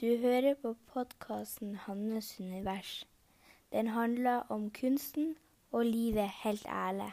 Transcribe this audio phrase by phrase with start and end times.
[0.00, 3.06] Du hører på podkasten 'Hannes univers'.
[3.72, 5.36] Den handler om kunsten
[5.72, 7.12] og livet helt ærlig.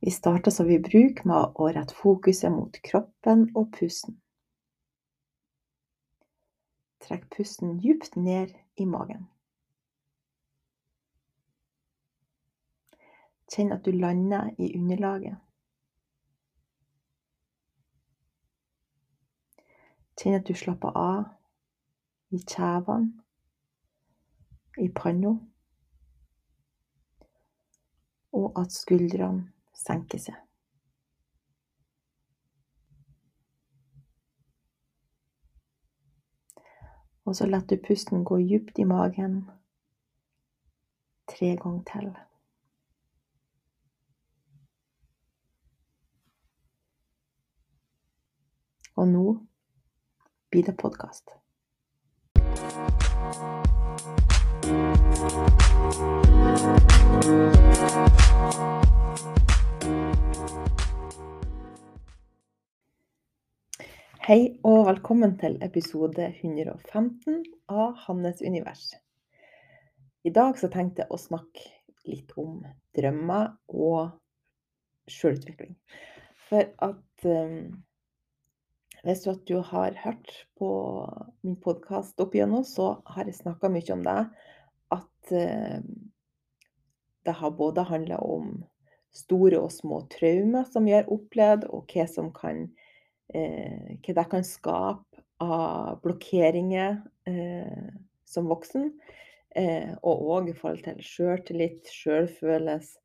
[0.00, 4.16] Vi starter som vi bruker med å rette fokuset mot kroppen og pusten.
[7.00, 9.33] Trekk pusten djupt ned i magen.
[13.54, 15.36] Kjenn at du lander i underlaget.
[20.18, 21.24] Kjenn at du slapper av
[22.34, 23.12] i kjevene,
[24.82, 25.36] i panna,
[28.34, 29.52] og at skuldrene
[29.84, 30.40] senker seg.
[37.24, 39.44] Og så lar du pusten gå djupt i magen
[41.30, 42.14] tre ganger til.
[48.94, 49.22] Og nå
[50.54, 51.32] blir det podkast.
[64.24, 68.92] Hei og velkommen til episode 115 av Hannes univers.
[70.22, 71.66] I dag så tenkte jeg å snakke
[72.06, 72.62] litt om
[72.94, 74.14] drømmer og
[75.10, 75.74] sjølutvikling.
[76.46, 77.82] For at um,
[79.04, 80.68] hvis du, du har hørt på
[81.44, 84.20] min podkast opp igjennom, så har jeg snakka mye om det.
[84.94, 85.90] At um,
[87.24, 88.62] det har både handla om
[89.14, 92.66] store og små traumer som vi har opplevd, og hva som kan
[93.32, 96.98] eh, hva det kan skape av blokkeringer
[97.30, 97.92] eh,
[98.28, 98.90] som voksen.
[99.54, 102.98] Eh, og òg i forhold til sjøltillit, sjølfølelse.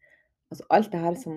[0.49, 1.35] Altså alt det her som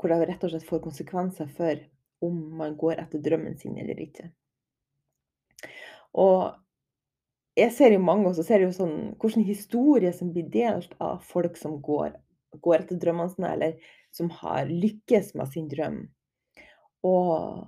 [0.00, 1.78] Hvor det rett og slett får konsekvenser for
[2.24, 4.30] om man går etter drømmen sin eller ikke.
[6.14, 6.54] Og
[7.58, 11.22] jeg ser jo mange, og så ser jo sånn hvilken historie som blir delt av
[11.26, 12.16] folk som går,
[12.62, 16.00] går etter drømmene sine, eller som har lykkes med sin drøm.
[17.06, 17.66] Og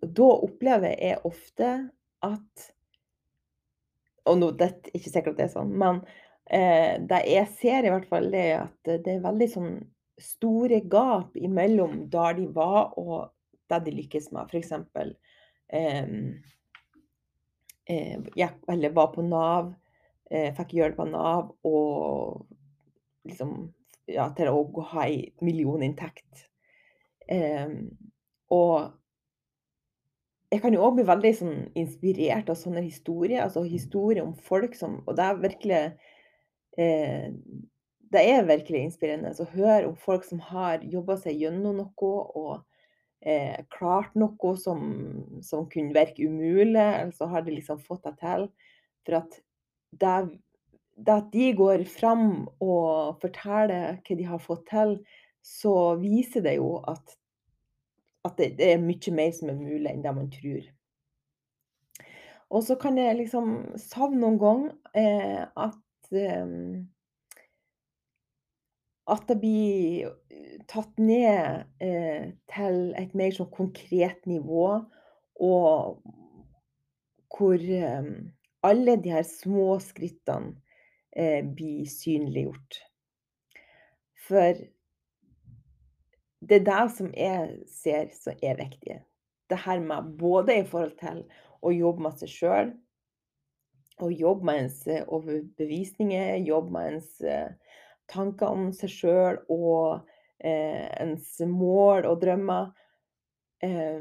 [0.00, 1.72] da opplever jeg ofte
[2.24, 2.70] at
[4.28, 6.02] Og nå, det er ikke sikkert at det er sånn, men
[6.52, 9.70] eh, det jeg ser i hvert fall, er at det er veldig sånn
[10.20, 13.30] store gap imellom der de var og
[13.70, 14.50] det de lykkes med.
[14.50, 14.72] F.eks.
[15.70, 16.06] Eh,
[18.36, 19.72] jeg eller var på Nav,
[20.30, 22.46] eh, fikk hjelp av Nav og
[23.26, 23.72] liksom
[24.10, 26.46] ja, til å ha ei millioninntekt.
[27.30, 27.68] Eh,
[28.50, 28.90] og
[30.50, 33.44] jeg kan jo òg bli veldig sånn, inspirert av sånne historier.
[33.44, 35.82] Altså historier om folk som Og det er virkelig
[36.78, 37.28] eh,
[38.10, 42.64] Det er virkelig inspirerende å høre om folk som har jobba seg gjennom noe og
[43.22, 44.82] eh, klart noe som,
[45.44, 48.48] som, kunne virke umulig, eller så har de liksom fått det til.
[49.06, 49.40] For at
[50.00, 50.16] det,
[50.96, 52.28] det at de går fram
[52.60, 54.98] og forteller hva de har fått til,
[55.40, 57.16] så viser det jo at
[58.24, 60.66] at det, det, er mye mer som er mulig enn det man tror.
[62.50, 66.56] Og så kan jeg liksom savne noen ganger eh, at eh,
[69.10, 70.10] At det blir
[70.70, 74.66] tatt ned eh, til et mer sånn konkret nivå,
[75.40, 76.02] og
[77.30, 78.10] hvor eh,
[78.66, 80.54] alle de her små skrittene
[81.16, 82.80] eh, blir synliggjort.
[84.28, 84.60] For
[86.40, 89.00] det er det som jeg ser som er viktig.
[89.50, 91.24] Det her med både i forhold til
[91.60, 92.70] å jobbe med seg sjøl,
[94.00, 97.50] og jobbe med ens eh, overbevisninger, jobbe med ens eh,
[98.10, 100.06] tanker om seg sjøl og
[100.44, 102.70] ens mål og drømmer.
[103.64, 104.00] Eh,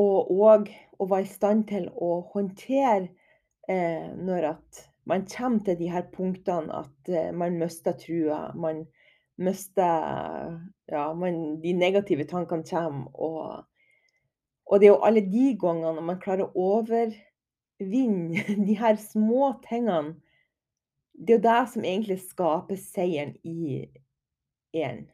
[0.00, 0.70] og òg
[1.00, 3.10] å være i stand til å håndtere
[3.68, 8.52] eh, når at man kommer til de her punktene at eh, man mister trua.
[8.54, 8.86] Man,
[9.36, 10.60] mister
[10.92, 13.08] Ja, man, de negative tankene kommer.
[13.14, 13.64] Og,
[14.66, 20.18] og det er jo alle de gangene man klarer å overvinne de her små tingene
[21.12, 23.82] Det er jo det som egentlig skaper seieren i
[24.72, 25.04] en.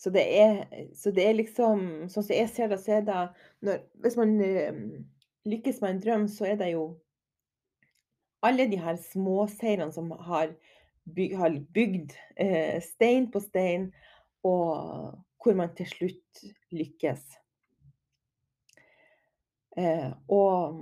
[0.00, 0.64] Så det, er,
[0.96, 3.20] så det er liksom Sånn som jeg ser det, så er det
[3.66, 4.78] når, Hvis man eh,
[5.48, 6.84] lykkes med en drøm, så er det jo
[8.40, 10.54] alle de her småseirene som har
[11.04, 13.90] by, har bygd eh, stein på stein,
[14.44, 16.40] og hvor man til slutt
[16.72, 17.26] lykkes.
[19.76, 20.80] Eh, og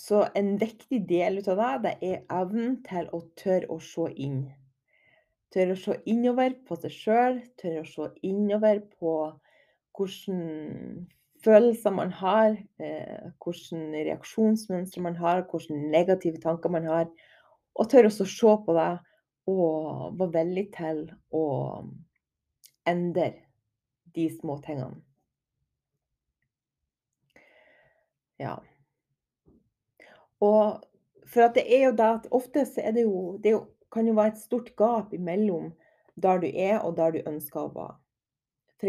[0.00, 4.46] Så en viktig del av det, det er evnen til å tørre å se inn.
[5.50, 9.14] Tørre å se innover på seg sjøl, tørre å se innover på
[9.98, 10.36] hvilke
[11.44, 17.10] følelser man har, eh, hvilke reaksjonsmønstre man har, hvilke negative tanker man har.
[17.74, 18.90] Og tørre også å se på det
[19.50, 21.44] og være villig til å
[22.86, 23.32] endre
[24.14, 25.00] de små tingene.
[28.40, 28.56] Ja.
[30.40, 30.80] Og
[31.28, 33.66] for at det er jo det at ofte så er det jo Det er jo,
[33.92, 35.72] kan jo være et stort gap imellom
[36.20, 37.96] der du er og der du ønsker å være.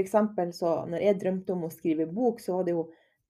[0.01, 2.85] Eksempel så når jeg drømte om å skrive bok, så var det jo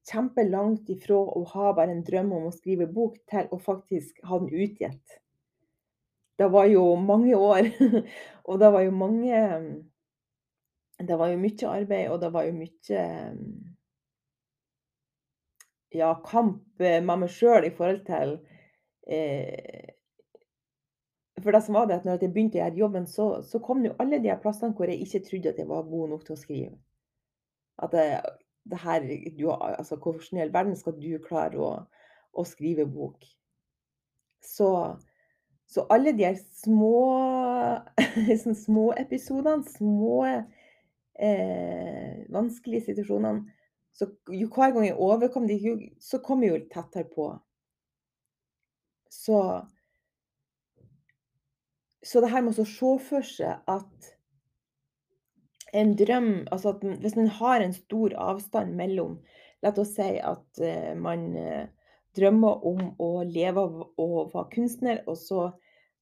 [0.09, 4.37] kjempelangt ifra å ha bare en drøm om å skrive bok, til å faktisk ha
[4.41, 5.17] den utgitt.
[6.37, 7.69] Det var jo mange år,
[8.49, 9.41] og det var jo mange
[11.01, 13.03] Det var jo mye arbeid, og det var jo mye
[15.97, 18.35] ja, kamp med meg sjøl i forhold til
[19.09, 19.89] eh,
[21.39, 23.85] For det som var det at når jeg begynte å gjøre jobben, så så kom
[23.85, 26.35] jo alle de her plassene hvor jeg ikke trodde at jeg var god nok til
[26.35, 26.73] å skrive.
[27.81, 28.07] At det
[28.69, 29.01] det her
[29.37, 31.71] du altså hvordan i all verden skal du klare å
[32.31, 33.25] å skrive bok?
[34.43, 34.97] Så
[35.71, 37.79] så alle de her små
[38.43, 40.17] sånn småepisodene, små,
[41.15, 43.47] eh, vanskelige situasjonene
[43.95, 45.57] så jo hver gang jeg overkom de,
[45.99, 47.27] så kom jeg jo tettere på.
[49.11, 49.37] Så
[52.05, 54.11] så det her med å se for seg at
[55.77, 59.19] en drøm altså at hvis man har en stor avstand mellom
[59.61, 61.67] La oss si at uh, man uh,
[62.17, 65.51] drømmer om å leve av å være kunstner, og så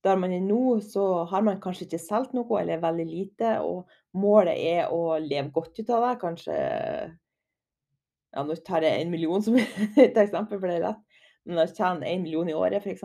[0.05, 3.89] der man er nå, så har man kanskje ikke solgt noe eller veldig lite, og
[4.15, 6.13] målet er å leve godt ut av det.
[6.21, 11.03] Kanskje ja, nå tar jeg en million som et eksempel, for det er lett.
[11.49, 13.03] Men å tjene 1 million i året, f.eks.,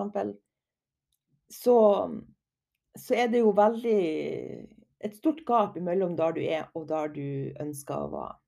[1.55, 1.77] så
[2.99, 4.01] så er det jo veldig
[5.05, 7.27] et stort gap mellom der du er og der du
[7.61, 8.39] ønsker å være.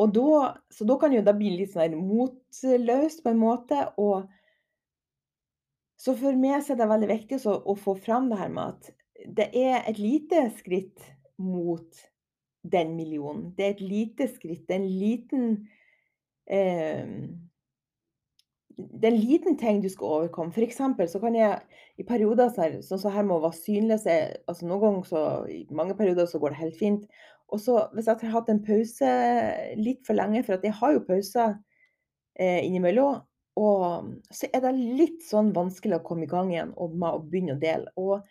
[0.00, 4.28] Og da så da kan jo det bli litt sånn motløst på en måte, og
[6.00, 8.72] så for meg så er det veldig viktig å å få fram det her med
[8.72, 8.92] at
[9.36, 11.04] det er et lite skritt
[11.38, 12.00] mot
[12.62, 13.52] den millionen.
[13.56, 14.70] Det er et lite skritt.
[14.70, 15.46] En liten
[16.46, 17.06] eh,
[18.76, 20.52] det er en liten ting du skal overkomme.
[20.54, 21.58] For eksempel så kan jeg
[22.00, 24.14] i perioder sånn som så her med å være synlig så
[24.50, 27.04] altså Noen ganger så I mange perioder så går det helt fint.
[27.52, 29.10] Og så hvis jeg har hatt en pause
[29.80, 31.58] litt for lenge, for at jeg har jo pauser
[32.40, 33.20] eh, innimellom,
[33.60, 37.20] og så er det litt sånn vanskelig å komme i gang igjen og med å
[37.20, 37.92] begynne å dele.
[38.00, 38.22] Og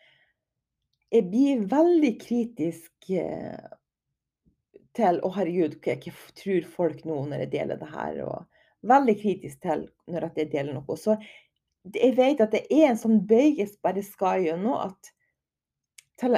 [1.12, 3.70] jeg blir veldig kritisk eh,
[4.98, 5.96] til Å, herregud, hva
[6.36, 8.18] tror folk nå når jeg deler det her?
[8.26, 8.50] Og
[8.88, 10.98] veldig kritisk til når jeg deler noe.
[10.98, 11.18] Så
[11.95, 15.12] jeg vet at det er en sånn bøy jeg bare skal gjennom, at,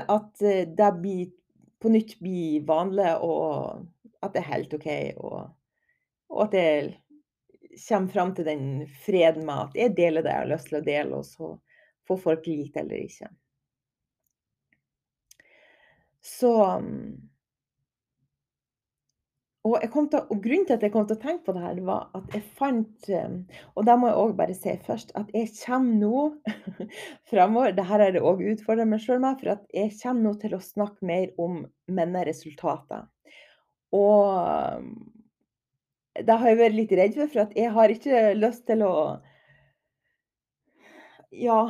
[0.04, 1.32] at eh, det blir,
[1.84, 3.84] på nytt blir vanlig, og
[4.24, 4.90] at det er helt OK.
[5.20, 5.40] Og,
[6.32, 6.94] og at jeg
[7.88, 8.66] kommer fram til den
[9.04, 11.54] freden med at jeg deler det jeg har lyst til å dele, og så
[12.08, 13.32] får folk like eller ikke.
[16.24, 16.54] Så
[19.64, 22.10] og, til, og, grunnen til at jeg kom til å tenke på det her, var
[22.18, 23.38] at jeg fant ehm,
[23.80, 26.24] Og da må jeg òg bare si først at jeg kommer nå
[27.32, 30.58] framover Dette har jeg òg utfordra meg sjøl med, for at jeg kommer nå til
[30.58, 33.08] å snakke mer om mine resultater.
[33.96, 34.92] Og ehm,
[36.28, 38.94] det har jeg vært litt redd for, for at jeg har ikke lyst til å
[41.34, 41.64] Ja.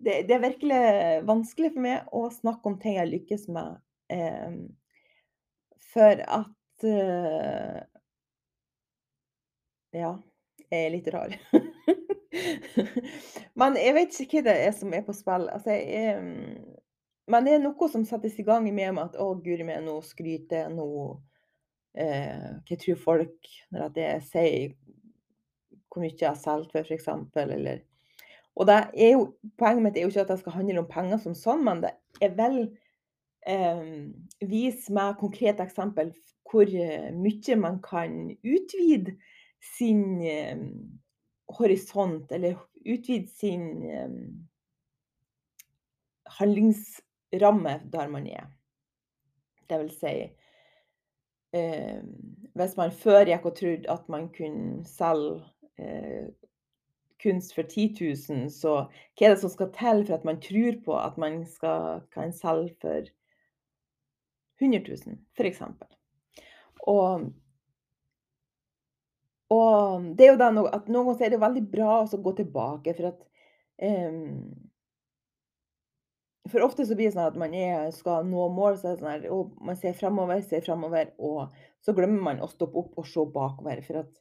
[0.00, 0.84] Det, det er virkelig
[1.28, 3.76] vanskelig for meg å snakke om ting jeg lykkes med.
[4.12, 4.56] Eh,
[5.92, 6.56] for at
[6.86, 7.80] uh,
[9.96, 10.14] Ja,
[10.70, 11.34] jeg er litt rar.
[13.58, 15.48] Men jeg vet ikke hva det er som er på spill.
[15.50, 16.78] Altså, jeg, mm,
[17.30, 20.00] men det er noe som settes i gang med meg at 'Å, guri meg, nå
[20.02, 20.86] skryter jeg', nå
[21.94, 24.74] eh, Hva tror folk når jeg sier
[25.90, 27.08] hvor mye jeg har solgt for, f.eks.,
[28.54, 29.24] Og det er jo,
[29.58, 31.90] poenget mitt er jo ikke at det skal handle om penger som sånn, men det
[32.22, 32.60] er vel
[33.46, 33.84] eh,
[34.40, 36.12] vise med konkrete eksempel
[36.50, 39.16] hvor eh, mye man kan utvide
[39.76, 40.58] sin eh,
[41.58, 44.10] horisont, eller utvide sin eh,
[46.38, 48.50] handlingsramme der man er.
[49.70, 50.14] Det vil si
[51.54, 52.02] eh,
[52.54, 55.44] Hvis man før gikk og trodde at man kunne selge
[55.78, 56.26] eh,
[57.22, 60.78] kunst for 10 000, så hva er det som skal til for at man tror
[60.84, 63.10] på at man skal, kan selge for
[64.60, 65.62] 100 000, f.eks.
[66.88, 67.30] Og
[69.50, 72.32] Og det er jo da noe, at noen ganger er det veldig bra å gå
[72.38, 73.24] tilbake, for at,
[73.82, 74.26] um,
[76.50, 79.26] For ofte så blir det sånn at man er skal nå mål, så sånn her
[79.34, 81.52] og man ser fremover, ser fremover, og
[81.84, 83.82] så glemmer man å stoppe opp og se bakover.
[83.86, 84.14] For at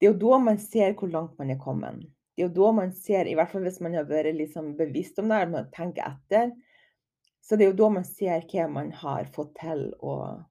[0.00, 2.00] det er jo da man ser hvor langt man er kommet.
[2.34, 5.20] Det er jo da man ser, i hvert fall hvis man har vært liksom bevisst
[5.20, 6.54] om det eller tenker etter,
[7.40, 10.44] så det er jo da man ser hva man har fått til, og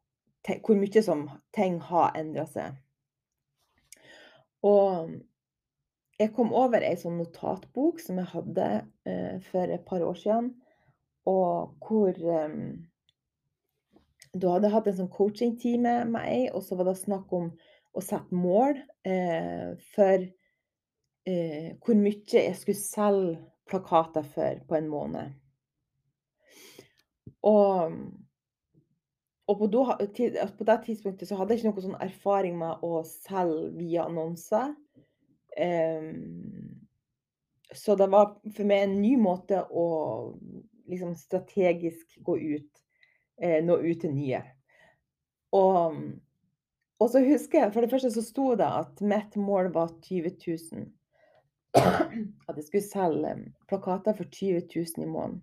[0.66, 2.78] hvor mye som ting har endra seg.
[4.66, 5.14] Og
[6.20, 8.68] jeg kom over ei sånn notatbok som jeg hadde,
[9.08, 10.54] eh, for et par år siden,
[11.30, 12.78] og hvor, eh,
[14.38, 17.48] Da hadde jeg hatt en sånn coachingtime med ei, og så var det snakk om
[17.98, 20.26] å sette mål, eh, for,
[21.26, 25.34] eh, hvor mye jeg skulle selge plakater for på en måned.
[27.48, 28.00] Og
[29.50, 29.82] og på do,
[30.14, 34.04] tid på det tidspunktet så hadde jeg ikke noe sånn erfaring med å selge via
[34.06, 34.76] annonser.
[35.58, 36.76] Um,
[37.74, 39.88] så det var for meg en ny måte å
[40.90, 42.84] liksom strategisk gå ut,
[43.42, 44.44] eh, nå ut til nye.
[45.58, 45.98] Og
[47.00, 50.34] og så husker jeg, for det første så sto det at mitt mål var 20
[50.44, 50.88] 000.
[51.80, 53.36] At jeg skulle selge
[53.72, 55.40] plakater for 20 000 i måneden.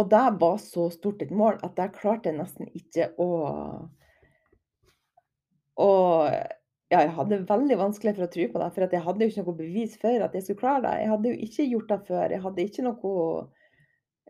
[0.00, 3.28] Og det var så stort et mål at jeg klarte nesten ikke å
[5.82, 6.28] Og
[6.92, 9.44] ja, jeg hadde veldig vanskelig for å tro på det, for jeg hadde jo ikke
[9.46, 10.96] noe bevis for at jeg skulle klare det.
[11.00, 12.34] Jeg hadde jo ikke gjort det før.
[12.34, 13.12] Jeg hadde ikke noe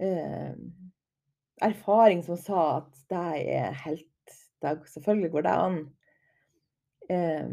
[0.07, 0.53] eh,
[1.67, 3.25] erfaring som sa at det
[3.57, 4.09] er helt
[4.63, 5.79] det Selvfølgelig går det an.
[7.11, 7.51] Eh,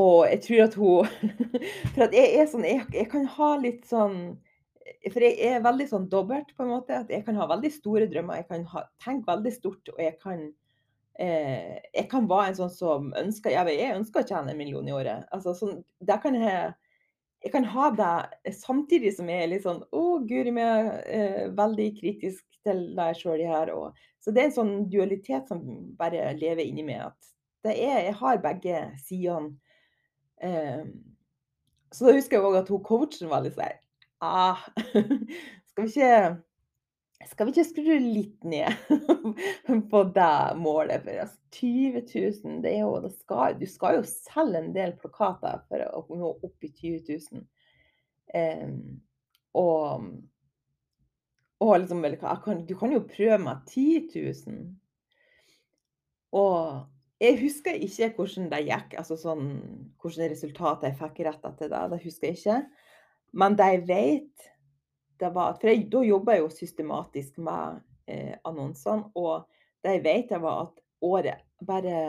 [0.00, 1.06] og jeg tror at hun
[1.92, 4.16] For at jeg er sånn jeg jeg kan ha litt sånn
[5.12, 7.02] For jeg er veldig sånn dobbelt, på en måte.
[7.04, 8.40] At jeg kan ha veldig store drømmer.
[8.40, 10.48] Jeg kan ha tenke veldig stort, og jeg kan
[11.18, 14.88] eh, jeg kan være en sånn som ønsker ja, jeg ønsker å tjene en million
[14.88, 15.28] i året.
[15.34, 16.74] Altså sånn det kan jeg
[17.44, 21.88] jeg kan ha det samtidig som jeg er litt sånn Å, guri meg, eh, veldig
[22.00, 23.70] kritisk til deg jeg sjøl her.
[23.70, 25.62] og Så det er en sånn dualitet som
[25.98, 27.32] bare lever inni meg, at
[27.66, 29.54] det er jeg har begge sidene.
[30.42, 30.82] Eh,
[31.94, 33.78] så da husker jeg òg at hun coachen var litt sånn
[34.24, 34.62] ah,
[35.70, 36.12] skal vi ikke
[37.26, 38.76] skal vi ikke skru litt ned
[39.90, 41.04] på det målet?
[41.06, 42.02] For altså 20
[42.44, 46.04] 000, det er jo det skal, Du skal jo selge en del plakater for å
[46.20, 47.44] nå opp i 20 000.
[48.36, 48.80] Em,
[49.56, 50.10] og
[51.64, 52.02] og liksom
[52.44, 54.76] kan du kan jo prøve med 10 000.
[56.36, 56.84] Og
[57.20, 59.46] jeg husker ikke hvordan det gikk, altså sånn
[60.02, 62.58] hvordan resultatet jeg fikk rett etter det, det husker jeg ikke.
[63.32, 64.52] Men det jeg vet
[65.20, 69.46] det var at For jeg, da jobba jeg jo systematisk med eh, annonsene, og
[69.84, 72.00] det jeg vet, det var at året bare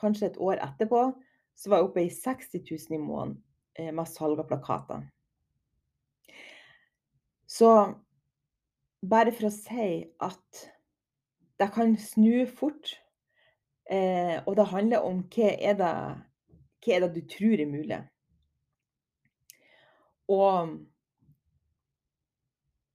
[0.00, 1.02] kanskje et år etterpå,
[1.56, 3.36] så var jeg oppe i 60 000 i måneden
[3.76, 5.04] eh, med salg av plakater.
[7.46, 7.68] Så
[9.04, 9.88] bare for å si
[10.22, 10.62] at
[11.60, 12.94] det kan snu fort,
[13.90, 15.94] eh, og det handler om hva er det
[16.82, 18.00] hva er det du tror er mulig.
[20.28, 20.78] Og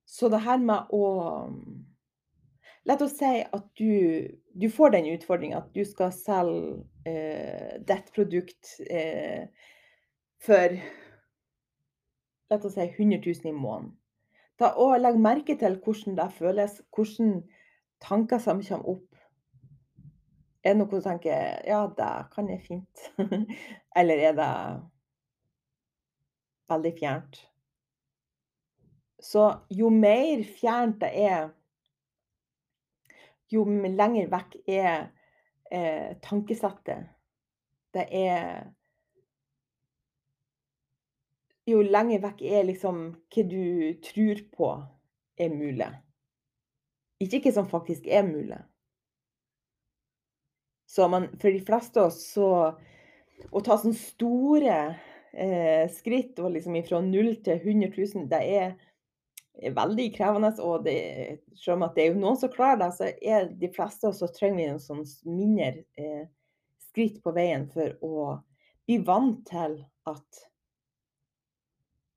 [0.08, 1.04] så det her med å
[2.88, 8.08] La oss si at du du får den utfordringa at du skal selge, eh, ditt
[8.16, 9.50] produkt, eh,
[10.40, 10.78] for
[12.50, 13.92] La oss si 100 000 i måneden.
[14.58, 17.44] Da òg legg merke til hvordan det føles, hvilke
[18.02, 19.20] tanker som kommer opp.
[20.64, 23.12] Er det noe du tenker 'Ja, det kan jeg fint',
[24.00, 24.82] eller er det
[26.70, 27.40] veldig fjernt?
[29.20, 31.50] Så jo mer fjernt det er
[33.52, 35.08] jo lenger vekk er,
[35.72, 37.08] eh, tankesettet.
[37.94, 38.68] Det er
[41.68, 43.00] jo lenger vekk er liksom
[43.34, 44.72] hva du tror på
[45.38, 45.90] er mulig.
[47.24, 48.60] Ikke hva som faktisk er mulig.
[50.88, 52.50] Så man for de fleste av oss så
[53.52, 54.78] å ta sånne store,
[55.38, 58.76] eh, skritt og liksom fra 0 til 100 000, det er
[59.74, 60.98] veldig krevende, og det
[61.58, 64.68] selv om det er noen som klarer det, så er de fleste av trenger vi
[64.72, 66.28] en sånn mindre, eh,
[66.90, 68.28] skritt på veien for å
[68.88, 70.46] bli vant til at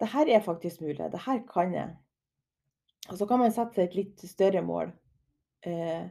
[0.00, 1.91] det her er faktisk mulig, det her kan jeg.
[3.11, 4.93] Og så kan man sette seg et litt større mål,
[5.69, 6.09] eh,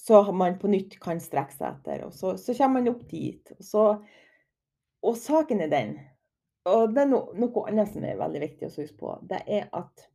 [0.00, 3.52] så man på nytt kan strekke seg etter, og så så kommer man opp dit.
[3.58, 3.84] Og så
[5.02, 5.92] og saken er den,
[6.68, 9.68] og det er no noe annet som er veldig viktig å huske på, det er
[9.76, 10.08] at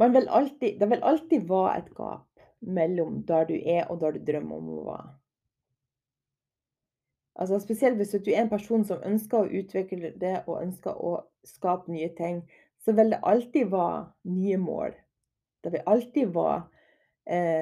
[0.00, 4.16] man vil alltid det vil alltid være et gap mellom der du er og der
[4.16, 5.10] du drømmer om å være.
[7.40, 11.12] Altså spesielt hvis du er en person som ønsker å utvikle det og ønsker å
[11.46, 12.42] skape nye ting,
[12.84, 14.96] så vil det alltid være nye mål.
[15.64, 16.60] Det vil alltid være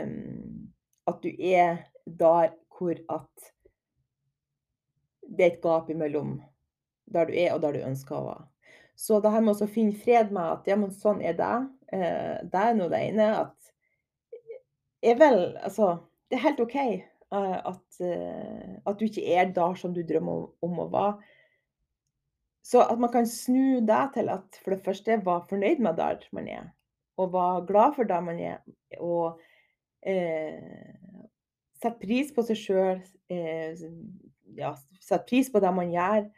[0.06, 0.72] um,
[1.10, 3.52] at du er der hvor at
[5.28, 6.38] det er et gap imellom
[7.12, 8.46] der du er og der du ønsker å være.
[8.98, 11.54] Så det her med å finne fred med at ja, men sånn er det,
[11.94, 13.28] eh, det er nå det ene.
[13.44, 13.68] At
[15.02, 15.96] er vel Altså,
[16.28, 20.48] det er helt OK eh, at, eh, at, du ikke er der som du drømmer
[20.64, 21.34] om, å være.
[22.66, 26.26] Så at man kan snu det til at for det første var fornøyd med der
[26.36, 26.66] man er,
[27.16, 28.58] og var glad for der man er,
[28.98, 29.38] og
[30.02, 30.58] eh,
[31.78, 33.00] sette pris på seg sjøl,
[33.32, 33.86] eh,
[34.56, 36.28] ja, sette pris på det man gjør,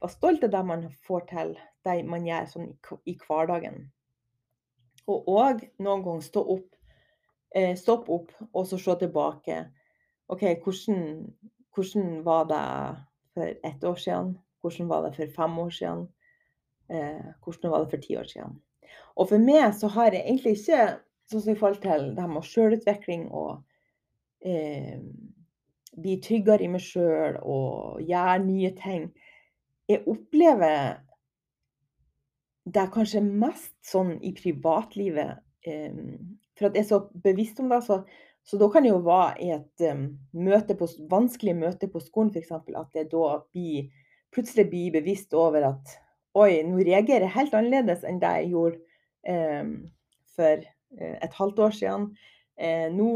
[0.00, 1.54] være stolt av det man får til,
[1.86, 2.70] det man gjør sånn
[3.04, 3.82] i, hverdagen.
[5.10, 6.68] Og òg noen ganger stå opp,
[7.56, 9.60] eh, stoppe opp og så se tilbake.
[10.30, 11.02] OK, hvordan,
[11.74, 12.64] hvordan, var det
[13.34, 14.34] for ett år siden?
[14.60, 16.08] Hvordan var det for fem år siden?
[16.90, 18.60] Eh, hvordan var det for ti år siden?
[19.16, 20.84] Og for meg så har jeg egentlig ikke
[21.30, 23.60] sånn som i forhold til det med sjølutvikling og
[24.46, 24.98] eh,
[25.96, 29.08] bli tryggere i meg sjøl og gjøre nye ting.
[29.90, 31.00] Jeg opplever
[32.70, 35.40] det kanskje mest sånn i privatlivet.
[35.66, 35.96] Eh,
[36.58, 37.80] for at jeg er så bevisst om det.
[37.86, 38.02] Så,
[38.46, 40.04] så da kan det jo være i et um,
[40.36, 42.52] møte på, vanskelig møte på skolen f.eks.
[42.52, 43.88] at jeg da blir,
[44.34, 45.96] plutselig blir bevisst over at
[46.38, 48.78] oi, nå reagerer jeg helt annerledes enn det jeg gjorde
[49.32, 49.72] um,
[50.36, 50.68] for
[51.00, 52.06] et halvt år siden.
[52.60, 53.10] Eh, nå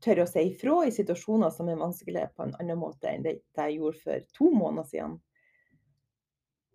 [0.00, 3.34] tør å si ifra i situasjoner som er vanskelige på en annen måte enn det
[3.58, 5.18] jeg gjorde for to måneder siden.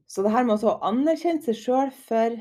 [0.05, 2.37] Så det her med å anerkjenne seg sjøl for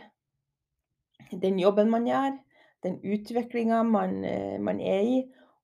[1.32, 2.36] den jobben man gjør,
[2.84, 5.18] den utviklinga man, eh, man, er i,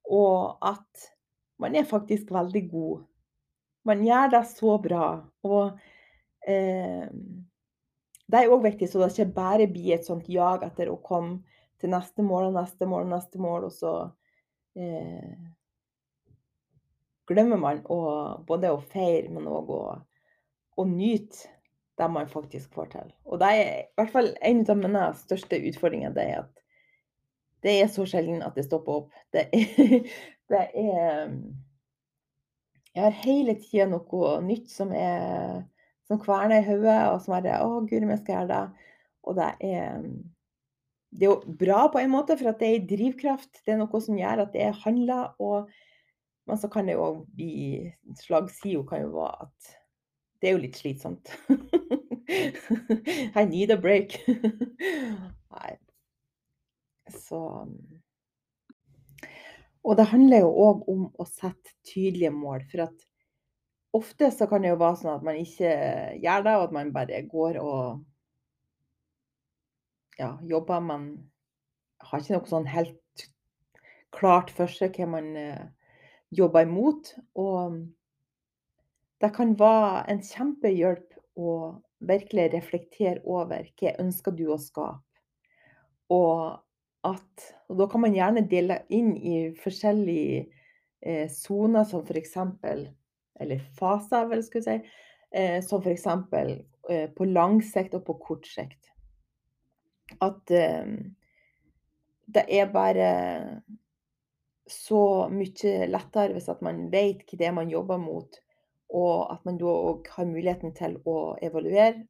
[0.08, 1.06] og at
[1.60, 3.04] man er faktisk veldig god.
[3.84, 5.06] Man gjør det så bra.
[5.44, 5.78] Og
[6.48, 7.06] eh,
[8.24, 11.42] det er òg viktig, så det ikke bare blir et sånt jag etter å komme
[11.82, 13.94] til neste mål og neste mål og neste mål, og så
[14.78, 15.32] eh,
[17.30, 17.98] glemmer man å,
[18.46, 19.82] både å feire, men òg å,
[20.78, 21.50] å nyte
[22.00, 23.10] det man faktisk får til.
[23.28, 26.14] Og det er i hvert fall en av mine største utfordringer.
[26.14, 26.62] Det er at
[27.62, 29.18] det er så sjelden at det stopper opp.
[29.34, 30.08] Det er,
[30.52, 31.36] det er
[32.92, 35.62] Jeg har hele tida noe nytt som er
[36.10, 38.88] som kverner i hodet, og som er 'Å, guri, vi skal gjøre det'.
[39.22, 40.02] Og det er
[41.12, 43.62] Det er jo bra på en måte, for at det er en drivkraft.
[43.66, 45.34] Det er noe som gjør at det handler.
[45.38, 45.68] og
[46.46, 49.74] men så kan det jo bli Slagsida kan jo være at
[50.42, 51.30] det er jo litt slitsomt.
[53.38, 54.16] I need a break.
[55.54, 55.76] Nei.
[57.14, 57.38] Så
[59.82, 62.66] Og det handler jo òg om å sette tydelige mål.
[62.72, 63.06] For at
[63.94, 65.70] ofte så kan det jo være sånn at man ikke
[66.24, 68.02] gjør det, og at man bare går og
[70.22, 70.82] ja, jobber.
[70.84, 71.06] Man
[72.02, 73.26] har ikke noe sånn helt
[74.14, 75.64] klart for seg hva man uh,
[76.34, 77.14] jobber imot.
[77.38, 77.80] Og
[79.22, 81.52] det kan være en kjempehjelp å
[82.02, 85.00] virkelig reflektere over hva ønsker du å skape.
[86.12, 86.58] Og,
[87.08, 90.42] at, og da kan man gjerne dele inn i forskjellige
[91.00, 92.36] eh, soner, som f.eks.
[93.40, 94.98] Eller faser, vel, skulle jeg si.
[95.32, 96.04] Eh, som f.eks.
[96.90, 98.91] Eh, på lang sikt og på kort sikt.
[100.20, 100.92] At eh,
[102.32, 103.08] det er bare
[104.70, 108.38] så mye lettere hvis at man vet hva det er man jobber mot,
[108.92, 112.04] og at man da òg har muligheten til å evaluere.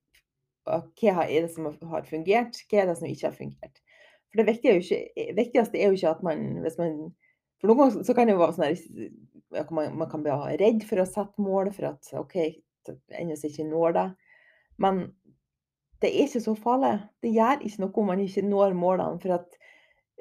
[0.66, 3.82] Hva er det som har fungert, hva er det som ikke har fungert.
[4.30, 6.94] For det viktigste er jo ikke, viktigste er jo ikke at man hvis man
[7.60, 10.82] For noen ganger så kan det jo være sånn at man, man, kan bli redd
[10.88, 12.34] for å sette mål, for at OK,
[13.14, 14.06] ennå ikke når det.
[14.82, 15.02] Men
[16.02, 16.96] det er ikke så farlig.
[17.22, 19.20] Det gjør ikke noe om man ikke når målene.
[19.22, 19.58] For at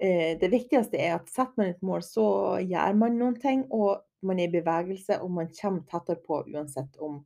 [0.02, 2.26] eh, det viktigste er at setter man et mål, så
[2.62, 3.66] gjør man noen ting.
[3.74, 7.24] Og man er i bevegelse, og man kommer tettere på uansett om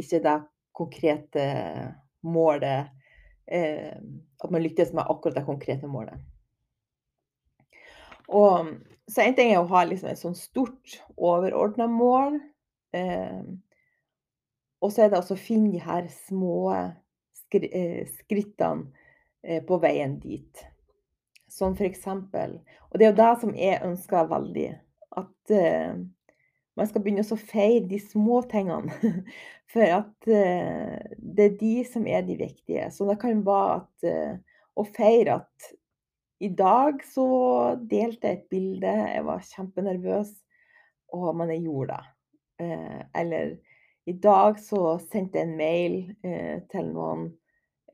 [0.00, 0.38] ikke det
[0.74, 1.44] konkrete
[2.26, 2.90] målet
[3.46, 3.94] eh,
[4.42, 6.20] At man lykkes med akkurat det konkrete målet.
[8.28, 8.74] Og,
[9.08, 12.38] så en ting er å ha liksom et sånn stort, overordna mål.
[12.96, 13.40] Eh,
[14.84, 16.74] og så er det altså å finne de her små
[17.54, 18.88] skrittene
[19.44, 20.64] eh, på veien dit.
[21.50, 22.56] Som eksempel
[22.90, 24.70] Og det er jo det som jeg ønsker veldig.
[25.14, 26.00] At uh,
[26.74, 28.90] man skal begynne å feire de små tingene.
[29.72, 32.88] For at uh, det er de som er de viktige.
[32.90, 35.70] Så det kan være at uh, å feire at
[36.42, 37.28] i dag så
[37.78, 38.90] delte jeg et bilde.
[39.14, 40.32] Jeg var kjempenervøs,
[41.14, 42.10] og men jeg gjorde det.
[42.64, 43.56] Eh, eller
[44.04, 47.30] i dag så sendte jeg en mail eh, til noen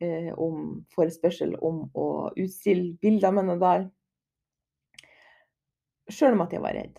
[0.03, 3.87] eh, om forespørsel om å utstille bilder noe der.
[6.11, 6.99] Sjøl om at jeg var redd.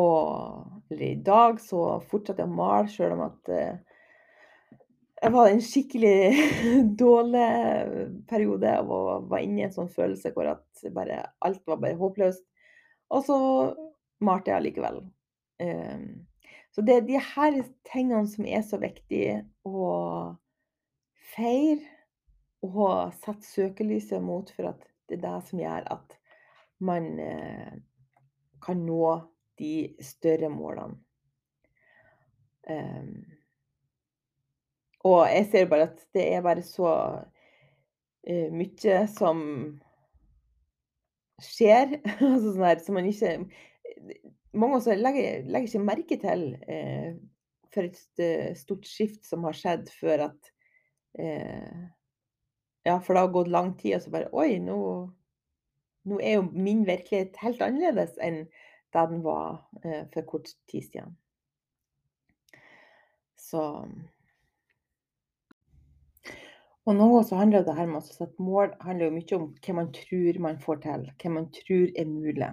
[0.00, 3.74] Og i dag så fortsatte jeg å male, sjøl om at eh,
[5.22, 6.16] jeg var i en skikkelig
[7.04, 7.48] dårlig
[8.30, 12.44] periode og var inne i en sånn følelse hvor at bare, alt var bare håpløst.
[13.12, 13.38] Og så
[14.24, 15.02] malte jeg allikevel.
[15.62, 16.06] Um,
[16.72, 19.92] så det er de her tingene som er så viktige å
[21.32, 21.80] feire
[22.62, 26.18] og sette søkelyset mot, for at det er det som gjør at
[26.82, 27.72] man eh,
[28.62, 29.06] kan nå
[29.58, 30.98] de større målene.
[32.62, 33.24] Um,
[35.02, 36.92] og jeg ser bare at det er bare så
[37.26, 39.40] uh, mye som
[41.42, 41.98] skjer.
[42.22, 43.36] altså sånn her, som man ikke
[44.52, 47.14] Mange også legger, legger ikke merke til uh,
[47.72, 50.51] for et uh, stort skift som har skjedd før at
[51.18, 54.76] Ja, for det har gått lang tid, og så bare Oi, nå,
[56.08, 58.46] nå er jo min virkelighet helt annerledes enn
[58.92, 59.60] da den var
[60.14, 61.14] for kort tid siden.
[63.38, 63.62] Så
[66.82, 69.74] og ganger så handler det her med å sette mål handler jo mye om hva
[69.78, 72.48] man tror man får til, hva man tror er mulig.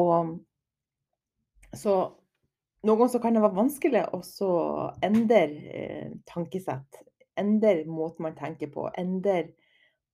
[0.00, 0.38] Og
[1.76, 1.96] så
[2.84, 4.22] noen ganger kan det være vanskelig å
[5.04, 5.42] endre
[5.76, 7.02] eh, tankesett.
[7.40, 8.88] Endre måten man tenker på.
[8.98, 9.48] Endre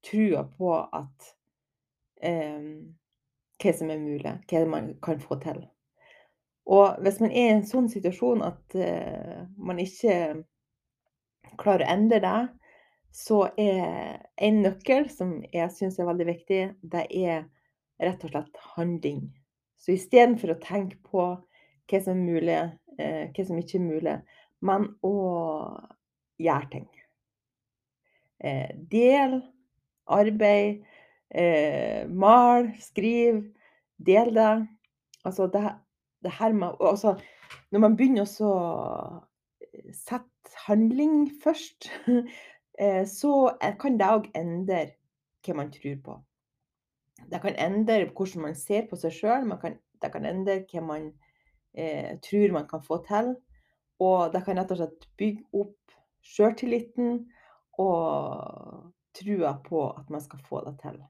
[0.06, 1.34] trua på at
[2.22, 2.62] eh,
[3.60, 5.60] hva som er mulig, hva man kan få til.
[6.70, 10.16] Og hvis man er i en sånn situasjon at eh, man ikke
[11.60, 12.40] klarer å endre det,
[13.10, 17.48] så er en nøkkel som jeg syns er veldig viktig, det er
[18.00, 19.24] rett og slett handling.
[19.80, 21.26] Så istedenfor å tenke på
[21.90, 22.60] hva som er mulig,
[23.00, 24.16] eh, hva som ikke er mulig,
[24.62, 25.14] men å
[26.38, 26.88] gjøre ting.
[28.40, 29.40] Eh, del,
[30.06, 30.84] arbeid,
[31.30, 33.44] eh, mal, skriv,
[33.98, 34.66] del det.
[35.24, 35.64] Altså det,
[36.24, 37.18] det her med altså,
[37.70, 39.26] Når man begynner å
[39.92, 41.90] sette handling først
[42.80, 44.94] Eh, så eh, kan det òg endre
[45.44, 46.14] hva man tror på.
[47.28, 49.50] Det kan endre hvordan man ser på seg sjøl,
[50.00, 51.10] det kan endre hva man
[51.76, 53.34] eh, tror man kan få til.
[54.00, 57.26] Og det kan rett og slett bygge opp sjøltilliten
[57.80, 61.00] og trua på at man skal få det til.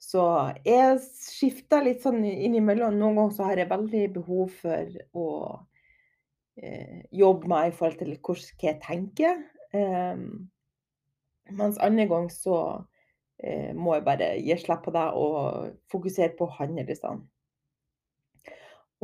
[0.00, 0.22] Så
[0.64, 2.96] jeg skifter litt sånn innimellom.
[2.96, 5.26] Noen ganger så har jeg veldig behov for å
[6.56, 9.42] eh, jobbe med i forhold til hva jeg tenker.
[9.76, 10.22] Eh,
[11.58, 12.56] mens andre ganger så
[13.44, 17.26] eh, må jeg bare gi slipp på det og fokusere på handelsene.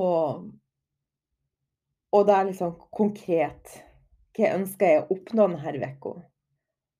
[0.00, 0.48] Og,
[2.12, 3.76] og det er liksom konkret.
[4.36, 6.16] Hva ønsker jeg å oppnå denne uka?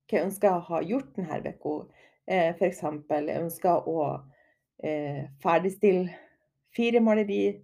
[0.06, 1.76] Hva jeg ønsker å ha gjort denne uka?
[2.26, 2.82] Eh, F.eks.
[2.82, 4.02] jeg ønsker å
[4.82, 6.14] eh, ferdigstille
[6.76, 7.56] fire maleri.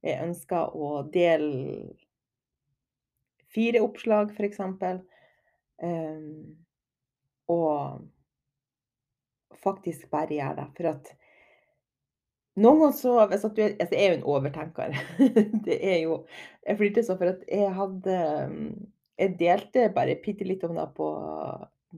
[0.00, 1.92] Jeg ønsker å dele
[3.50, 4.60] fire oppslag, f.eks.
[5.80, 6.56] Um,
[7.50, 8.04] og
[9.64, 10.68] faktisk bare gjøre det.
[10.76, 11.10] For at
[12.60, 14.96] noen ganger så hvis at du altså Jeg er jo en overtenker.
[15.66, 16.22] det er jo
[16.66, 18.16] Jeg flirte så for at jeg hadde
[19.20, 21.08] Jeg delte bare bitte litt om det på,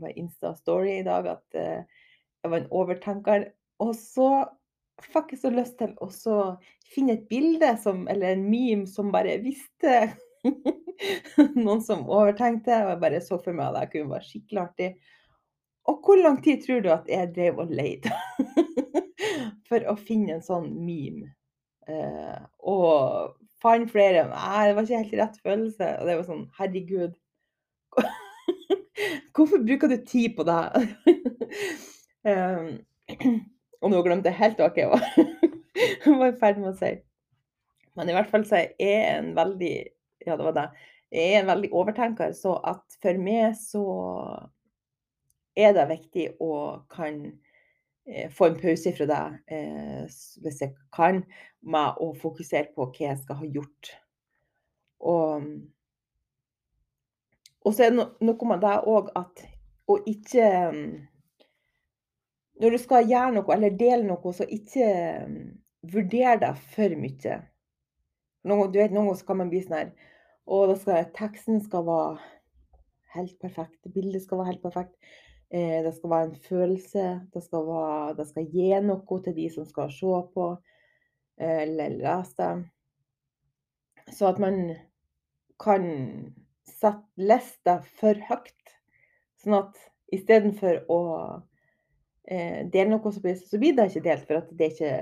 [0.01, 2.03] på Insta-story i dag, at uh,
[2.43, 3.47] jeg var en overtenker.
[3.83, 4.31] Og så
[5.03, 6.37] fikk jeg så lyst til å
[6.93, 10.13] finne et bilde som, eller en meme som bare visste
[11.55, 12.75] Noen som overtenkte.
[12.85, 14.91] Og jeg bare så for meg at jeg kunne være skikkelig artig.
[15.91, 18.11] Og hvor lang tid tror du at jeg drev og leide
[19.69, 21.33] for å finne en sånn meme?
[21.91, 24.29] Eh, og fant flere.
[24.31, 25.89] Nei, det var ikke helt rett følelse.
[25.99, 27.17] Og det var sånn Herregud.
[29.35, 30.61] Hvorfor bruker du tid på det?
[32.29, 32.69] um,
[33.83, 35.09] og nå glemte jeg helt hva jeg var,
[36.21, 36.95] var i ferd med å si.
[37.99, 39.75] Men i hvert fall så er jeg en veldig
[40.27, 40.67] ja, det var det.
[41.13, 43.83] Jeg er en veldig overtenker, så at for meg så
[45.59, 46.53] er det viktig å
[46.93, 47.19] kan
[48.09, 50.07] eh, få en pause fra det, eh,
[50.45, 51.21] hvis jeg kan,
[51.61, 53.93] med å fokusere på hva jeg skal ha gjort.
[55.03, 55.51] Og,
[57.65, 59.45] og så er det noe med det òg at
[59.91, 60.47] å ikke
[62.63, 64.87] Når du skal gjøre noe eller dele noe, så ikke
[65.83, 67.39] vurder det for mye.
[68.47, 69.93] Noen, du vet, noen ganger kan man bli sånn her
[70.53, 72.19] og skal, teksten skal være
[73.15, 74.95] helt perfekt, bildet skal være helt perfekt.
[75.53, 77.05] Eh, det skal være en følelse.
[77.35, 80.47] Det skal, være, det skal gi noe til de som skal se på
[81.39, 84.15] eh, eller lese det.
[84.17, 84.75] Så at man
[85.63, 85.85] kan
[86.69, 88.77] sette lista for høyt.
[89.43, 89.79] Sånn at
[90.13, 91.01] istedenfor å
[92.29, 94.29] eh, dele noe, så blir, så blir det ikke delt.
[94.29, 94.93] For det ikke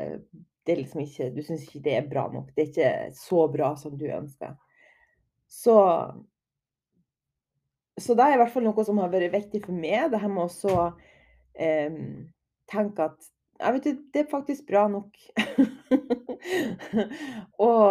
[0.69, 2.51] det liksom ikke, Du syns ikke det er bra nok.
[2.55, 4.57] Det er ikke så bra som du ønsker.
[5.51, 5.77] Så
[8.01, 10.09] så det er i hvert fall noe som har vært viktig for meg.
[10.13, 10.77] Det her med å
[11.61, 11.99] eh,
[12.71, 13.27] tenke at
[13.61, 15.19] jeg vet ikke, det er faktisk bra nok.
[17.67, 17.85] og,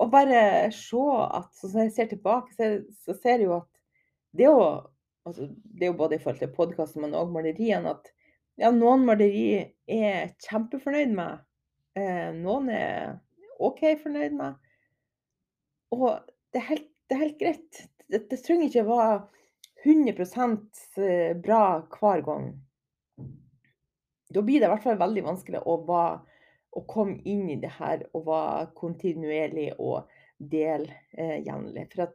[0.00, 0.42] og, bare
[0.74, 1.06] se
[1.38, 2.70] at så når jeg ser tilbake, så,
[3.04, 3.70] så ser jeg jo at
[4.36, 4.66] det, å,
[5.28, 8.10] altså, det er jo både i forhold til podkasten, men òg maleriene, at
[8.58, 11.44] ja, noen maleri er jeg kjempefornøyd med.
[11.96, 13.16] Eh, noen er
[13.62, 14.56] OK fornøyd med.
[15.94, 16.08] Og
[16.52, 17.82] det er helt, det er helt greit.
[18.10, 19.18] Det, det trenger ikke være
[19.86, 20.24] 100
[21.04, 21.62] eh, bra
[21.94, 22.48] hver gang.
[24.32, 26.38] Da blir det i hvert fall veldig vanskelig å, være,
[26.76, 31.86] å komme inn i det her og være kontinuerlig og dele eh, jevnlig.
[31.92, 32.10] For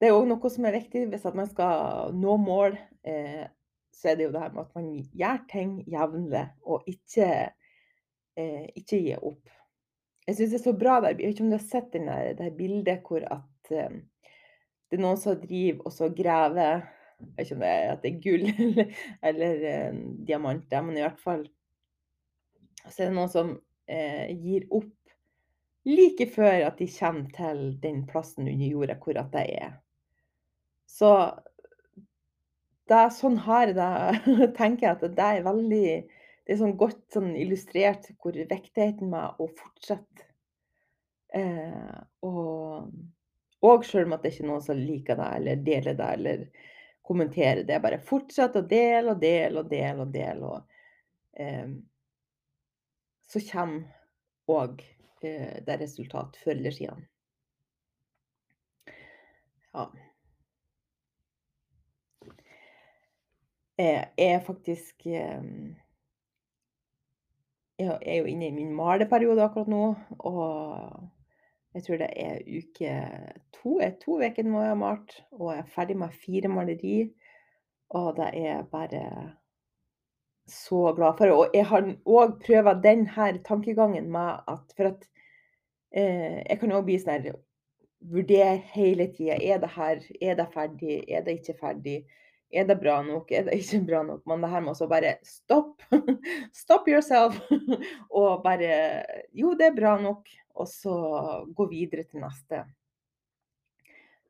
[0.00, 2.78] det er òg noe som er viktig hvis man skal nå mål.
[3.06, 3.44] Eh,
[3.96, 4.88] så er det jo det her med at man
[5.20, 7.28] gjør ting jevnlig, og ikke
[8.36, 9.54] eh, ikke gir opp.
[10.26, 11.14] Jeg syns det er så bra der.
[11.14, 13.96] Jeg vet ikke om du har sett denne, det bildet hvor at eh,
[14.86, 16.84] det er noen som driver og så graver
[17.16, 18.90] Jeg vet ikke om det er, at det er gull eller,
[19.30, 21.46] eller eh, diamanter, men i hvert fall
[22.86, 23.56] så er det noen som
[23.90, 24.92] eh, gir opp
[25.86, 29.74] like før at de kommer til den plassen under jorda hvor at det er.
[30.86, 31.10] Så
[32.86, 35.88] det er sånn her det tenker jeg at det er veldig
[36.46, 40.28] det er sånn godt sånn illustrert hvor viktigheten med å fortsette.
[41.34, 42.92] Eh, og,
[43.66, 46.44] og selv om at det ikke er noen som liker deg, eller deler deg, eller
[47.06, 47.78] kommenterer det.
[47.82, 50.50] Bare fortsett å dele og dele og dele og dele.
[50.50, 51.70] Og eh,
[53.26, 53.86] så kommer
[54.50, 54.82] òg
[55.22, 57.06] eh, det resultat før eller siden.
[59.76, 59.88] Ja.
[63.76, 65.48] Jeg er faktisk eh,
[67.76, 69.82] jeg er jo inne i min maleperiode akkurat nå,
[70.24, 71.10] og
[71.76, 72.92] jeg tror det er uke
[73.52, 73.78] to.
[73.84, 76.94] Er to uker nå jeg har malt, og jeg er ferdig med fire maleri.
[77.96, 79.02] Og det er bare
[80.48, 81.34] så glad for.
[81.34, 85.04] Og jeg har òg prøvd denne tankegangen med at For at
[85.92, 87.42] eh, jeg kan òg bli sånn her
[88.06, 89.36] Vurdere hele tida.
[89.36, 91.02] Er det her Er det ferdig?
[91.08, 91.98] Er det ikke ferdig?
[92.52, 93.30] Er det bra nok?
[93.34, 94.22] Er det ikke bra nok?
[94.28, 95.82] Men det her med å bare stopp.
[96.62, 97.38] Stop yourself.
[98.20, 98.76] og bare
[99.34, 100.30] Jo, det er bra nok.
[100.56, 100.94] Og så
[101.56, 102.62] gå videre til neste.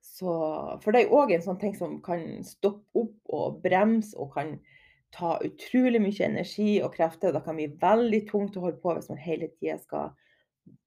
[0.01, 0.33] Så,
[0.81, 4.55] for det er òg en sånn ting som kan stoppe opp og bremse og kan
[5.13, 7.31] ta utrolig mye energi og krefter.
[7.31, 10.15] Og det kan bli veldig tungt å holde på hvis man hele tida skal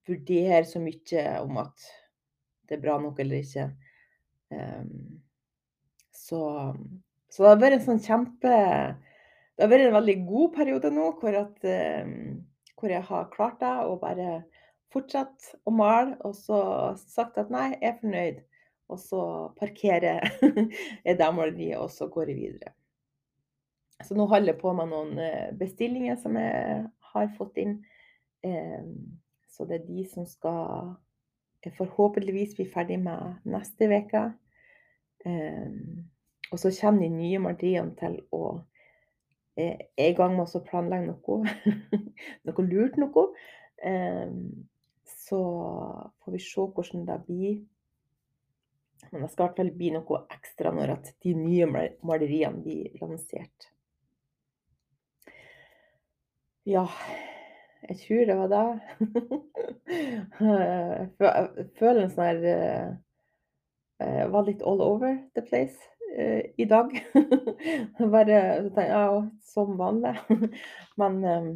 [0.10, 1.90] vurdere så mye om at
[2.70, 3.70] det er bra nok eller ikke.
[4.50, 5.22] Um,
[6.14, 6.42] så
[7.30, 11.10] så det har vært en sånn kjempe Det har vært en veldig god periode nå
[11.20, 12.08] hvor, at, eh,
[12.80, 14.30] hvor jeg har klart det å bare
[14.94, 16.60] fortsette å male, og så
[16.98, 18.40] sagt at nei, jeg er fornøyd.
[18.90, 19.22] Og så
[19.60, 20.24] parkerer
[21.06, 22.74] jeg det maleriet, og så går jeg videre.
[24.02, 27.76] Så nå holder jeg på med noen eh, bestillinger som jeg har fått inn.
[28.48, 28.88] Eh,
[29.52, 30.96] så det er de som skal
[31.76, 34.24] forhåpentligvis bli ferdig med neste uke.
[36.52, 38.44] Og så kommer de nye maleriene til å
[39.60, 41.56] eh, er i gang med å planlegge noe.
[42.50, 43.26] noe lurt noe.
[43.80, 44.70] Um,
[45.06, 45.40] så
[46.20, 47.60] får vi se hvordan det blir.
[49.12, 51.68] Men det skal i hvert fall bli noe ekstra når de nye
[52.06, 53.70] maleriene blir lansert.
[56.68, 56.86] Ja,
[57.88, 58.66] jeg tror det var det.
[61.20, 66.94] Jeg føler en sånn her uh, Var litt all over the place eh, i dag.
[68.14, 68.40] Bare
[68.76, 69.04] ja,
[69.46, 70.16] som vanlig.
[71.00, 71.50] Men eh,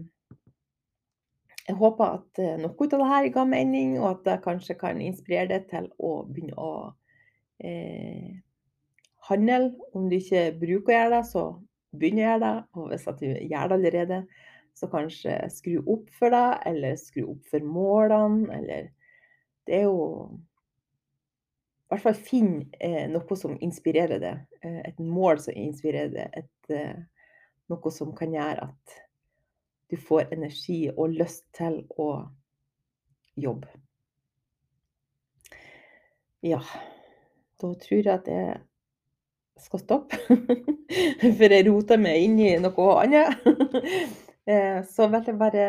[1.68, 5.02] jeg håper at eh, noe av det her ga mening, og at det kanskje kan
[5.02, 6.72] inspirere deg til å begynne å
[7.64, 8.34] eh,
[9.30, 9.74] handle.
[9.96, 11.46] Om du ikke bruker å gjøre det, så
[11.96, 12.56] begynn å gjøre det.
[12.76, 14.20] Og hvis du gjør det allerede,
[14.74, 18.92] så kanskje skru opp for deg, eller skru opp for målene, eller
[19.64, 20.36] Det er jo
[21.94, 24.34] hvert fall finn eh, noe som inspirerer det.
[24.64, 26.28] Eh, et mål som inspirerer det.
[26.44, 26.96] Et, eh,
[27.72, 29.00] noe som kan gjøre at
[29.94, 32.10] du får energi og lyst til å
[33.40, 33.70] jobbe.
[36.44, 36.60] Ja,
[37.62, 38.58] da tror jeg at jeg
[39.64, 40.20] skal stoppe.
[41.38, 43.40] For jeg roter meg inn i noe annet.
[44.44, 45.66] Eh, så vil jeg bare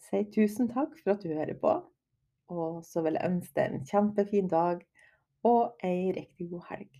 [0.00, 1.74] si tusen takk for at du hører på.
[2.48, 4.80] Og så vil jeg ønske deg en kjempefin dag
[5.44, 6.90] og ei riktig god helg.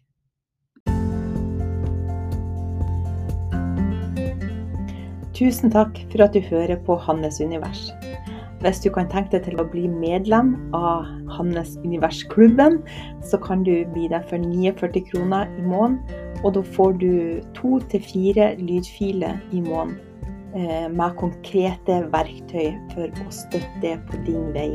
[5.39, 7.93] Tusen takk for at du hører på Hannes univers.
[8.59, 12.81] Hvis du kan tenke deg til å bli medlem av Hannes Univers-klubben,
[13.23, 16.01] så kan du bli der for 49 kroner i måneden.
[16.43, 17.13] Og da får du
[17.55, 19.99] to til fire lydfiler i måneden
[20.59, 24.71] eh, med konkrete verktøy for å støtte på din vei.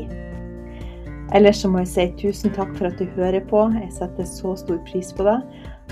[1.34, 3.64] Ellers så må jeg si tusen takk for at du hører på.
[3.74, 5.40] Jeg setter så stor pris på det.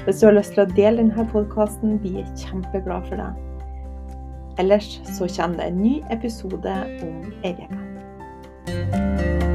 [0.04, 3.30] Hvis du har lyst til å dele denne podkasten, vi er kjempeglade for det.
[4.62, 9.51] Ellers så kommer det en ny episode om ei uke.